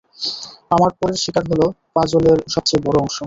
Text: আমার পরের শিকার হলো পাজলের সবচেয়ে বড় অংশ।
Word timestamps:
আমার 0.71 0.91
পরের 0.99 1.19
শিকার 1.23 1.43
হলো 1.51 1.65
পাজলের 1.95 2.39
সবচেয়ে 2.53 2.83
বড় 2.85 2.97
অংশ। 3.01 3.15